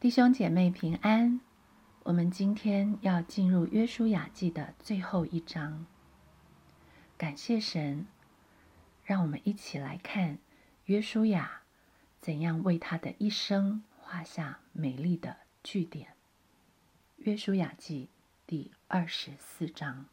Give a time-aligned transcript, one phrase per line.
[0.00, 1.40] 弟兄姐妹平安，
[2.04, 5.84] 我们今天要进入约书亚记的最后一章。
[7.18, 8.06] 感谢神，
[9.04, 10.38] 让我们一起来看
[10.86, 11.60] 约书亚
[12.18, 16.14] 怎样为他的一生画下美丽的句点。
[17.16, 18.08] 约书亚记
[18.46, 20.06] 第二十四章，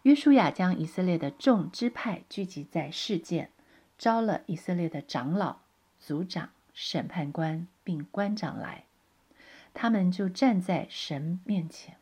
[0.00, 3.50] 约书亚将以色列的众支派聚集在事件，
[3.98, 5.58] 招了以色列的长老、
[6.00, 6.48] 族长。
[6.74, 8.84] 审判官并官长来，
[9.72, 11.96] 他们就站在神面前。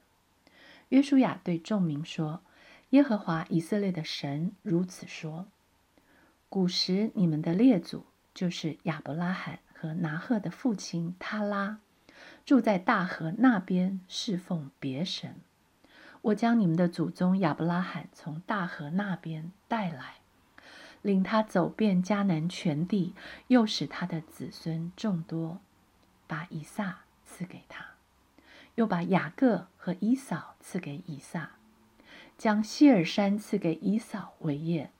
[0.89, 2.43] 约书亚对众民说
[2.91, 5.47] ：“耶和华以色列的神如此说：
[6.49, 11.79] 古时你们的列祖就是亚伯拉罕和拿赫的父亲他拉，
[12.45, 15.37] 住在大河那边侍奉别神。
[16.23, 20.15] 我将你们的祖宗亚伯拉罕从大河那边带来。”
[21.02, 23.15] 领他走遍迦南全地，
[23.48, 25.60] 又使他的子孙众多，
[26.27, 27.85] 把以撒赐给他，
[28.77, 31.57] 又把雅各和以扫赐给以撒，
[32.38, 34.93] 将希尔山赐给以扫为业。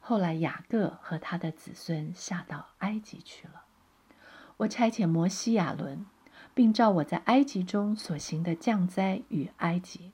[0.00, 3.62] 后来雅各和他的子孙下到埃及去了。
[4.58, 6.04] 我差遣摩西亚伦，
[6.52, 10.12] 并照我在埃及中所行的降灾与埃及，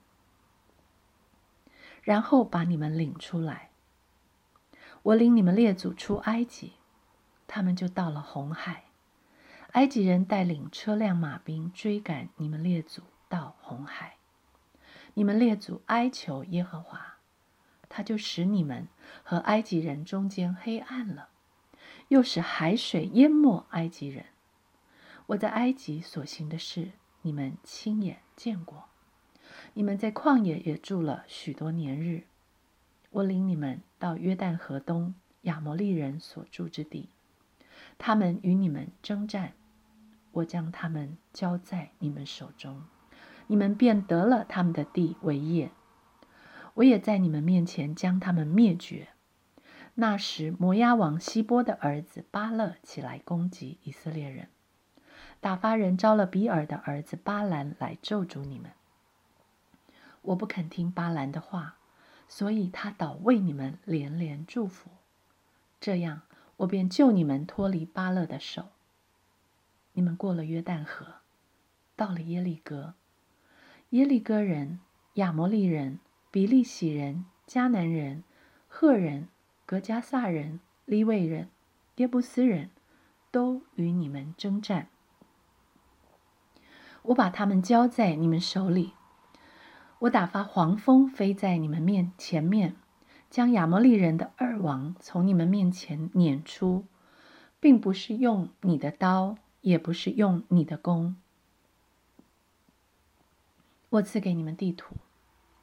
[2.02, 3.70] 然后把你们领出来。
[5.02, 6.72] 我领你们列祖出埃及，
[7.46, 8.84] 他们就到了红海。
[9.72, 14.16] 埃及人带领车辆马兵追赶你们列祖到红海。
[15.14, 17.16] 你们列祖哀求耶和华，
[17.88, 18.88] 他就使你们
[19.22, 21.28] 和埃及人中间黑暗了，
[22.08, 24.26] 又使海水淹没埃及人。
[25.26, 28.84] 我在埃及所行的事，你们亲眼见过。
[29.74, 32.24] 你们在旷野也住了许多年日。
[33.10, 37.08] 我领你们到约旦河东亚摩利人所住之地，
[37.98, 39.52] 他们与你们征战，
[40.32, 42.84] 我将他们交在你们手中，
[43.48, 45.70] 你们便得了他们的地为业。
[46.74, 49.08] 我也在你们面前将他们灭绝。
[49.94, 54.48] 那时摩押王希波的儿子巴勒起来攻击以色列人，
[55.40, 58.70] 打发人招了比尔的儿子巴兰来咒诅你们。
[60.22, 61.77] 我不肯听巴兰的话。
[62.28, 64.90] 所以他倒为你们连连祝福，
[65.80, 66.22] 这样
[66.58, 68.68] 我便救你们脱离巴勒的手。
[69.94, 71.14] 你们过了约旦河，
[71.96, 72.94] 到了耶利哥，
[73.90, 74.78] 耶利哥人、
[75.14, 75.98] 亚摩利人、
[76.30, 78.22] 比利洗人、迦南人、
[78.68, 79.28] 赫人、
[79.66, 81.48] 格加萨人、利未人、
[81.96, 82.70] 耶布斯人
[83.30, 84.88] 都与你们征战，
[87.02, 88.92] 我把他们交在你们手里。
[90.00, 92.76] 我打发黄蜂飞在你们面前面，
[93.28, 96.86] 将亚摩利人的二王从你们面前撵出，
[97.58, 101.16] 并不是用你的刀，也不是用你的弓。
[103.88, 104.94] 我赐给你们地图，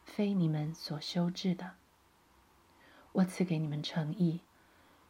[0.03, 1.75] 非你们所修治的；
[3.13, 4.41] 我赐给你们诚意，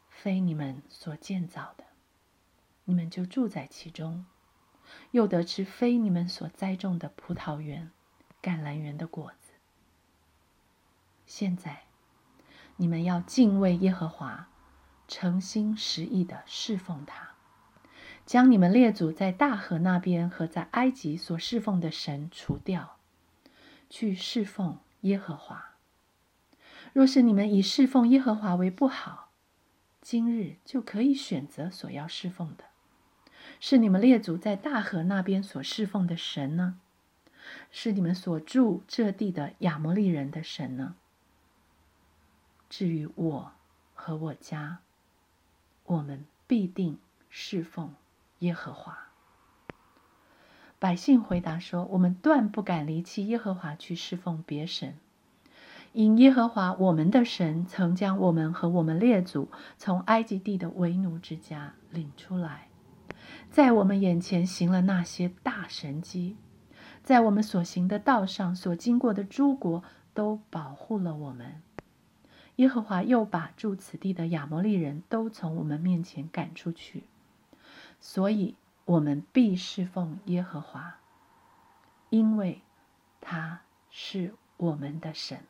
[0.07, 1.85] 非你们所建造的。
[2.83, 4.27] 你们就住在其中，
[5.09, 7.91] 又得吃非你们所栽种的葡萄园。
[8.45, 9.53] 橄榄园的果子。
[11.25, 11.85] 现在，
[12.75, 14.50] 你们要敬畏耶和华，
[15.07, 17.29] 诚心实意的侍奉他，
[18.23, 22.97] 将你们列祖在大河那边和在埃及所侍奉的神除掉，
[23.89, 25.72] 去侍奉耶和华。
[26.94, 29.31] 若是你们以侍奉耶和华为不好，
[30.01, 32.66] 今日就可以选择所要侍奉的，
[33.59, 36.79] 是你们列祖在大河那边所侍奉的神呢？
[37.72, 40.95] 是你们所住这地的亚摩利人的神呢？
[42.69, 43.51] 至于我
[43.94, 44.79] 和我家，
[45.85, 46.97] 我们必定
[47.29, 47.94] 侍奉
[48.39, 48.97] 耶和华。
[50.78, 54.97] 百姓回答说：“我们断不敢离弃耶和华去侍奉别神，
[55.94, 62.67] 因耶和华我们的神曾将我们和我们列祖从埃及地的为奴之家领出来，
[63.49, 66.35] 在我们眼前行了那些大神迹。”
[67.05, 69.84] 在我们所行的道上，所经过的诸国
[70.16, 71.61] 都保护了我们。
[72.55, 77.03] 耶和华又把住此地的亚摩利人都从我们面前赶出去，
[77.99, 78.55] 所以
[78.85, 80.96] 我们必侍奉耶和华，
[82.09, 82.63] 因为
[83.22, 83.61] 他
[83.91, 85.41] 是我们的神。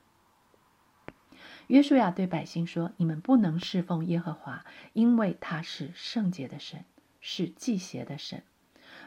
[1.67, 6.83] 约书亚对百姓说：“你们不能侍奉耶和华，因为他是圣洁的神，
[7.21, 8.43] 是祭邪的神，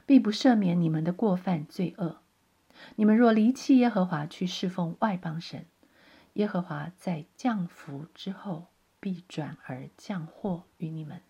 [0.06, 2.22] 必不赦免你们的过犯罪恶。”
[2.96, 5.66] 你们若离弃耶和华去侍奉外邦神，
[6.34, 8.66] 耶和华在降福之后
[9.00, 11.22] 必转而降祸于你们，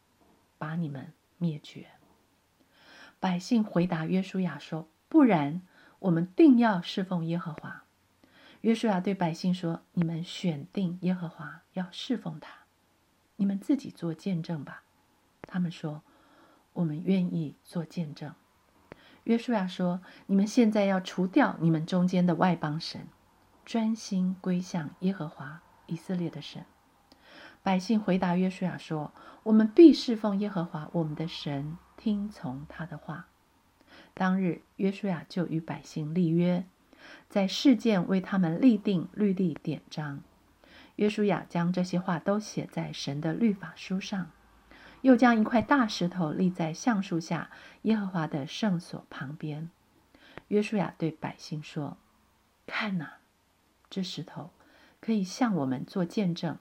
[0.59, 1.87] 把你们灭绝。
[3.21, 5.62] 百姓回答约书亚说：“不然，
[5.99, 7.85] 我们定要侍奉耶和华。”
[8.62, 12.67] 约书亚对百姓说：“你们选定耶和华，要侍奉他，
[13.37, 14.85] 你们自己做见证吧。”
[15.43, 16.03] 他们说
[16.75, 18.35] ：“我们愿意做见证。”
[19.29, 23.07] 约书亚说：“你们现在要除掉你们中间的外邦神，
[23.67, 26.65] 专心归向耶和华以色列的神。”
[27.63, 29.13] 百姓回答约书亚说
[29.45, 33.27] ：“我们必侍奉耶和华我们的神，听从他的话。”
[34.15, 36.65] 当日，约书亚就与百姓立约，
[37.29, 40.23] 在事件为他们立定律例典章。
[40.97, 44.31] 约书亚将这些话都写在神的律法书上，
[45.03, 47.50] 又将一块大石头立在橡树下
[47.83, 49.71] 耶和华的圣所旁边。
[50.49, 51.97] 约书亚对百姓说
[52.67, 53.19] ：“看哪，
[53.91, 54.50] 这石头
[55.00, 56.59] 可以向我们做见证。”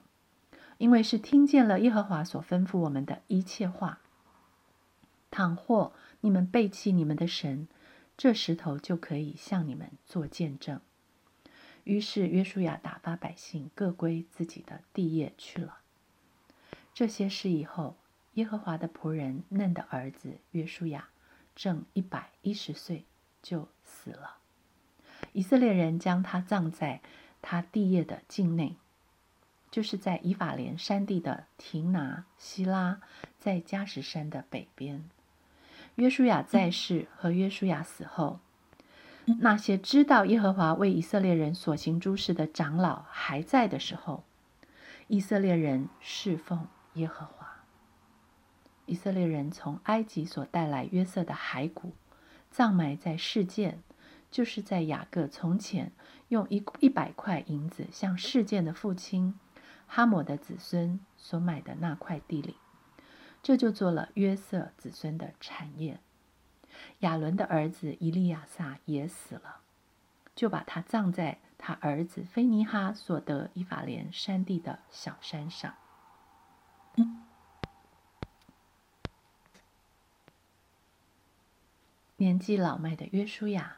[0.78, 3.98] 因为是听见了耶和华所吩咐我们的一切话，
[5.28, 7.66] 倘或你们背弃你们的神，
[8.16, 10.80] 这石头就可以向你们做见证。
[11.82, 15.78] 于是约书亚打发百姓各归自己的地业去了。
[16.94, 17.96] 这些事以后，
[18.38, 21.08] 耶和华的仆人嫩的儿子约书亚
[21.56, 23.04] 正一百一十岁，
[23.42, 24.36] 就死了。
[25.32, 27.00] 以色列人将他葬在
[27.42, 28.76] 他地业的境内。
[29.70, 33.00] 就是在以法莲山地的亭拿希拉，
[33.38, 35.04] 在加什山的北边。
[35.96, 38.40] 约书亚在世和约书亚死后，
[39.40, 44.24] 那些知道耶和华为以色列人所行诸事的长老还在的时候，
[45.08, 47.37] 以色列人侍奉耶和华。
[48.88, 51.92] 以色列人从埃及所带来约瑟的骸骨，
[52.50, 53.82] 葬埋在世件，
[54.30, 55.92] 就是在雅各从前
[56.28, 59.38] 用一一百块银子向世件的父亲。
[59.86, 62.56] 哈姆的子孙所买的那块地里，
[63.42, 66.00] 这就做了约瑟子孙的产业。
[67.00, 69.60] 亚伦的儿子伊利亚撒也死了，
[70.34, 75.74] 就把他葬在他儿子菲尼哈所得以法莲山地的小山上。
[82.20, 83.76] 年纪老迈的约书亚，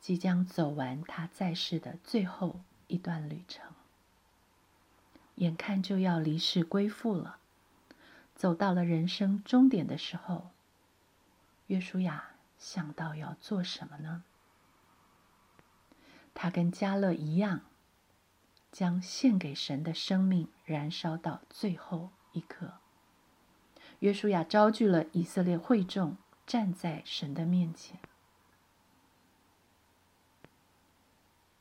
[0.00, 3.70] 即将走完他在世的最后一段旅程。
[5.34, 7.36] 眼看就要离世归父了，
[8.34, 10.48] 走到了人生终点的时候，
[11.66, 14.24] 约书亚想到要做什么呢？
[16.32, 17.60] 他跟加勒一样，
[18.72, 22.72] 将献给神的生命燃烧到最后一刻。
[23.98, 26.16] 约书亚招聚了以色列会众，
[26.50, 28.00] 站在神的面前。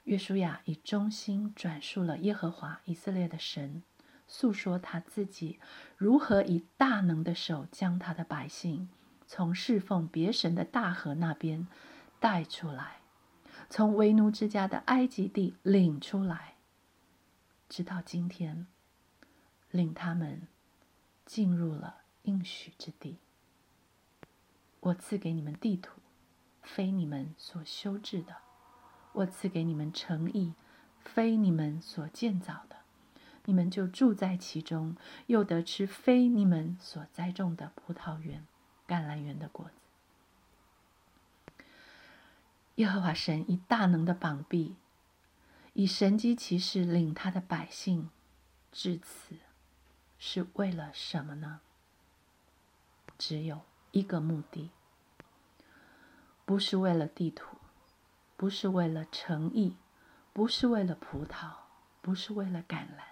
[0.05, 3.83] 约书亚以忠心转述了耶和华以色列的神，
[4.27, 5.59] 诉说他自己
[5.95, 8.89] 如何以大能的手将他的百姓
[9.27, 11.67] 从侍奉别神的大河那边
[12.19, 13.01] 带出来，
[13.69, 16.55] 从为奴之家的埃及地领出来，
[17.69, 18.65] 直到今天，
[19.69, 20.47] 领他们
[21.27, 23.19] 进入了应许之地。
[24.81, 25.99] 我赐给你们地图，
[26.61, 28.37] 非你们所修治的。
[29.11, 30.53] 我赐给你们诚意，
[31.03, 32.77] 非你们所建造的，
[33.45, 34.95] 你们就住在其中，
[35.25, 38.45] 又得吃非你们所栽种的葡萄园、
[38.87, 39.73] 橄榄园的果子。
[42.75, 44.75] 耶和华神以大能的膀臂，
[45.73, 48.09] 以神机骑士领他的百姓
[48.71, 49.35] 至此，
[50.17, 51.59] 是为了什么呢？
[53.17, 54.71] 只有一个目的，
[56.45, 57.57] 不是为了地图。
[58.37, 59.75] 不是为了诚意，
[60.31, 61.49] 不是为了葡萄，
[62.01, 63.03] 不是为了橄榄，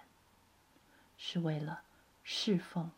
[1.18, 1.82] 是为了
[2.24, 2.90] 侍奉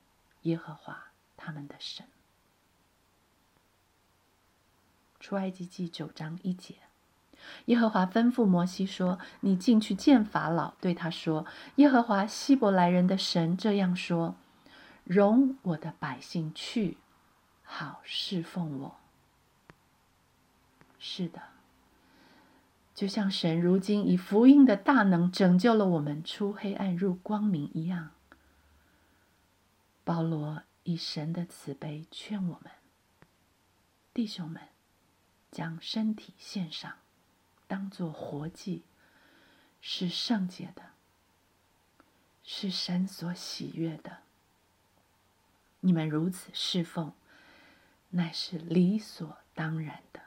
[0.42, 1.06] 耶和华
[1.36, 2.06] 他们的神。
[5.18, 6.76] 出埃及记九章一节，
[7.64, 11.44] 耶和华吩咐摩西说：“你进去见法老，对他说：
[11.76, 14.36] 耶和华希伯来人的神这样说：
[15.02, 16.96] 容我的百姓去，
[17.70, 18.96] 好侍奉我。”
[20.98, 21.40] 是的。
[22.92, 28.10] 就像神如今以福音的大能拯救了我们出黑暗入光明一样，
[30.04, 32.70] 保罗以神的慈悲劝我们
[34.12, 34.68] 弟兄们，
[35.50, 36.98] 将身体献上，
[37.66, 38.82] 当作活祭，
[39.80, 40.90] 是圣洁的，
[42.44, 44.18] 是神所喜悦的。
[45.80, 47.14] 你们如此侍奉，
[48.10, 50.20] 乃是理所当然的。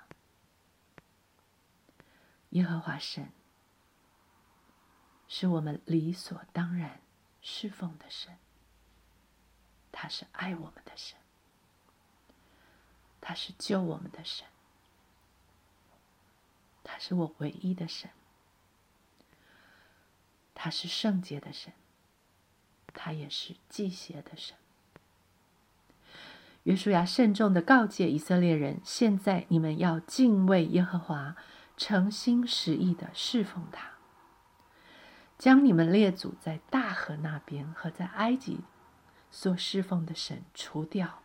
[2.49, 3.31] 耶和华神
[5.27, 7.01] 是我们理所当然
[7.41, 8.37] 侍奉的神，
[9.91, 11.17] 他是爱我们的神。
[13.25, 14.45] 他是救我们的神，
[16.83, 18.11] 他是我唯一的神，
[20.53, 21.71] 他是圣洁的神，
[22.87, 24.57] 他也是祭邪的神。
[26.63, 31.35] 约书亚慎重的告诫以色列人：现在你们要敬畏耶和华，
[31.75, 33.91] 诚心实意的侍奉他。
[35.37, 38.61] 将你们列祖在大河那边和在埃及
[39.29, 41.21] 所侍奉的神除掉，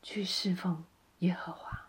[0.00, 0.84] 去侍奉
[1.18, 1.86] 耶和华。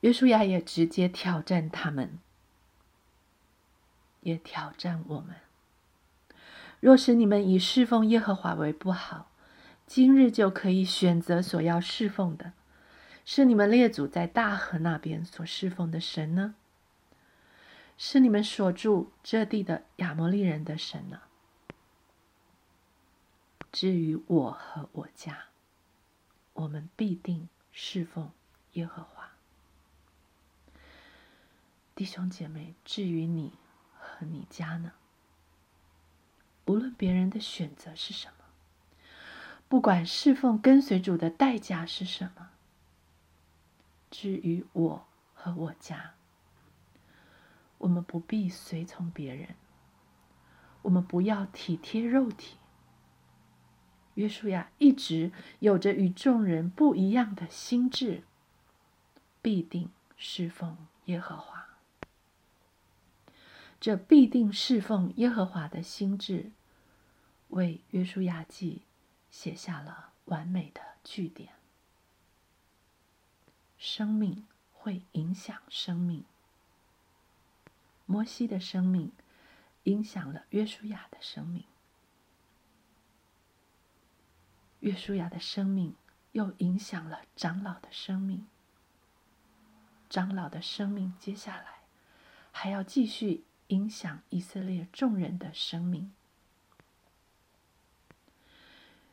[0.00, 2.18] 约书亚也直接挑战他们，
[4.20, 5.36] 也挑战我们。
[6.80, 9.30] 若是你们以侍奉耶和华为不好，
[9.86, 12.52] 今日就可以选择所要侍奉的，
[13.24, 16.54] 是你们列祖在大河那边所侍奉的神呢？
[17.96, 21.22] 是你们所住这地的亚摩利人的神呢？
[23.72, 25.46] 至于我和我家，
[26.52, 28.30] 我们必定侍奉
[28.74, 29.32] 耶和华。
[31.96, 33.52] 弟兄姐妹，至于你
[33.98, 34.92] 和你家呢？
[36.68, 38.44] 无论别人的选择是什么，
[39.68, 42.50] 不管侍奉跟随主的代价是什么，
[44.10, 46.12] 至于我和我家。
[47.78, 49.54] 我们不必随从别人，
[50.82, 52.58] 我们不要体贴肉体。
[54.14, 58.24] 约书亚一直有着与众人不一样的心智，
[59.40, 61.66] 必定侍奉耶和华。
[63.80, 66.50] 这必定侍奉耶和华的心智，
[67.48, 68.82] 为约书亚记
[69.30, 71.54] 写下了完美的句点。
[73.76, 76.24] 生命会影响生命。
[78.06, 79.12] 摩西的生命
[79.82, 81.64] 影响了约书亚的生命，
[84.80, 85.94] 约书亚的生命
[86.32, 88.46] 又影响了长老的生命，
[90.08, 91.80] 长老的生命接下来
[92.50, 96.12] 还要继续影响以色列众人的生命。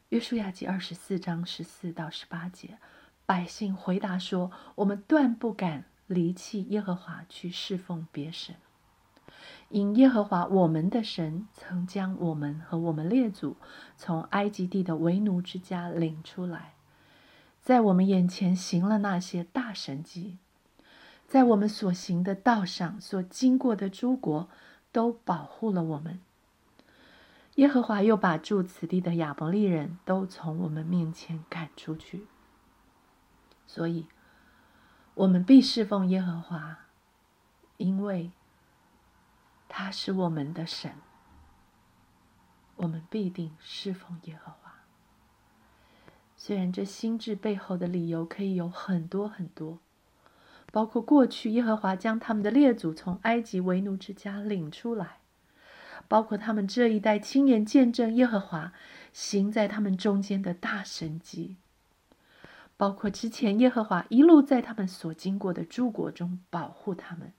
[0.10, 2.78] 约书亚记二十四章十四到十八节，
[3.26, 8.56] 百姓回答说：“我们断不敢离弃耶和华去侍奉别神。”
[9.70, 13.58] 因耶和华我们的神曾将我们和我们列祖
[13.98, 16.76] 从埃及地的为奴之家领出来，
[17.64, 20.38] 在我们眼前行了那些大神迹，
[21.28, 24.50] 在我们所行的道上所经过的诸国
[24.92, 26.20] 都保护了我们。
[27.56, 32.28] 耶和华又把住此地的亚伯利人都从我们面前赶出去，
[33.68, 34.08] 所以，
[35.14, 36.80] 我们必侍奉耶和华，
[37.78, 38.32] 因为。
[39.68, 40.94] 他是我们的神，
[42.78, 44.76] 我们必定侍奉耶和华。
[46.38, 49.80] 虽然这心智背后的理由可以有很多很多，
[50.72, 55.18] 包括过去耶和华将他们的列祖从埃及为奴之家领出来，
[56.08, 58.74] 包括他们这一代亲眼见证耶和华
[59.12, 61.56] 行在他们中间的大神迹，
[62.78, 67.34] 包括之前耶和华一路在他们所经过的诸国中保护他们。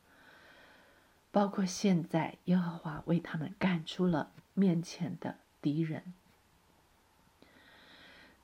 [1.31, 6.15] 包括现在，耶和华为他们赶出了面前的敌人，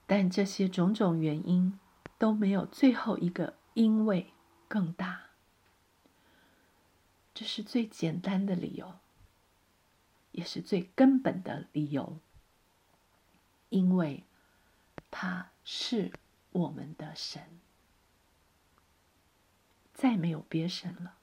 [0.06, 1.78] 但这些种种原因
[2.18, 4.34] 都没有最后一个因为
[4.68, 5.22] 更大。
[7.32, 8.92] 这是最简单的理由，
[10.32, 12.18] 也是最根本的理由，
[13.70, 14.24] 因为
[15.10, 16.12] 他是
[16.50, 17.60] 我们的神，
[19.94, 21.14] 再没有别神了。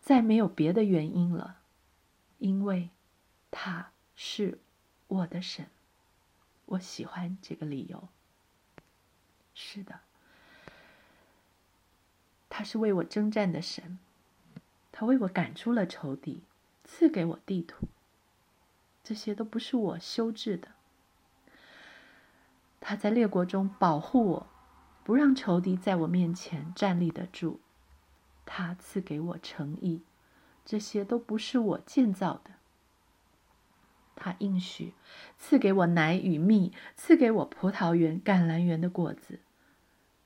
[0.00, 1.58] 再没有别的原因了，
[2.38, 2.90] 因为
[3.50, 4.60] 他是
[5.08, 5.66] 我的神，
[6.66, 8.08] 我喜欢这个理由。
[9.52, 9.98] 是的，
[12.48, 13.98] 他是为我征战的神，
[14.92, 16.44] 他为我赶出了仇敌，
[16.84, 17.88] 赐给我地图。
[19.06, 20.66] 这些都不是我修治的，
[22.80, 24.46] 他在列国中保护我，
[25.04, 27.60] 不让仇敌在我面前站立得住。
[28.44, 30.02] 他赐给我诚意，
[30.64, 32.50] 这些都不是我建造的。
[34.16, 34.92] 他应许
[35.38, 39.38] 赐给我奶与蜜，赐给我葡萄园、橄榄园的果子，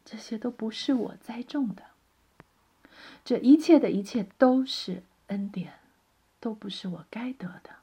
[0.07, 1.83] 这些都不是我栽种的。
[3.23, 5.81] 这一切的一切都是恩典，
[6.41, 7.80] 都不是我该得的，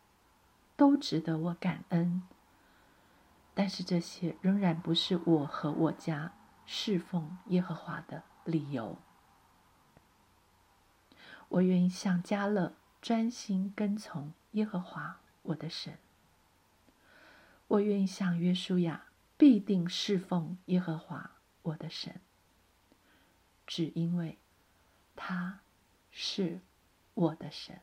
[0.77, 2.23] 都值得我感恩。
[3.53, 6.31] 但是这些仍然不是我和我家
[6.65, 8.97] 侍奉耶和华的理由。
[11.49, 15.97] 我愿意向加勒专心跟从耶和华我的神。
[17.67, 19.07] 我愿意向约书亚
[19.37, 21.31] 必定侍奉耶和华
[21.63, 22.21] 我的神，
[23.65, 24.37] 只因为
[25.15, 25.59] 他
[26.11, 26.61] 是
[27.13, 27.79] 我的神。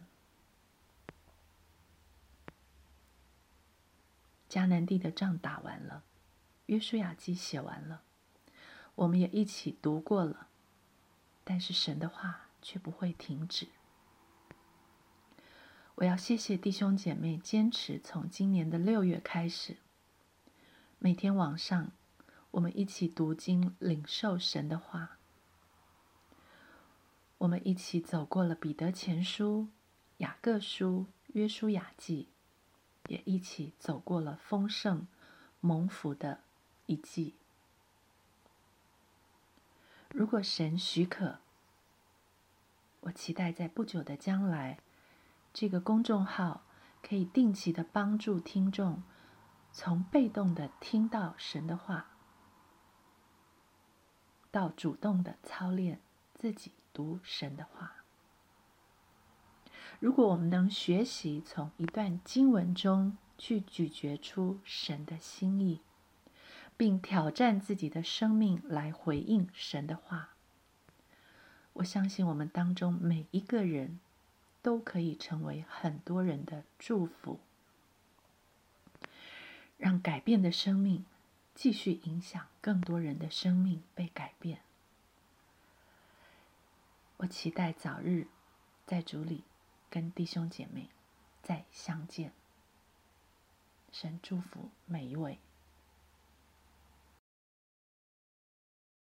[4.55, 6.05] 迦南地的仗打完了，
[6.67, 8.03] 约书亚记写完了，
[8.95, 10.47] 我们也一起读过了，
[11.43, 13.67] 但是神的话却不会停止。
[15.97, 19.79] 我要谢谢弟兄姐妹坚持从今年的六月开始，
[21.01, 21.91] 每天晚上
[22.53, 25.19] 我们一起读经，领受神的话。
[27.39, 29.67] 我们一起走过了彼得前书、
[30.19, 32.29] 雅各书、约书亚记，
[33.09, 35.07] 也一起走过了丰盛
[35.61, 36.41] 蒙福的
[36.87, 37.35] 一季。
[40.11, 41.39] 如果神许可，
[43.01, 44.79] 我期待在不久的将来。
[45.53, 46.63] 这个公众号
[47.03, 49.03] 可以定期的帮助听众
[49.73, 52.07] 从被动的听到神的话，
[54.51, 56.01] 到主动的操练
[56.35, 58.04] 自己读神的话。
[60.05, 65.81] 如果我们能学习从一段经文中去咀嚼出神的心意，
[66.77, 70.35] 并挑战自己的生命来回应神的话，
[71.73, 73.99] 我相信我们当中每一个人。
[74.61, 77.39] 都可以成为很多人的祝福，
[79.77, 81.05] 让改变的生命
[81.55, 84.61] 继续影响更多人的生命被改变。
[87.19, 88.27] 我期待早日
[88.87, 89.43] 在主里
[89.95, 90.89] 跟弟兄姐妹
[91.41, 92.33] 再相见。
[93.93, 95.39] 神祝福每一位。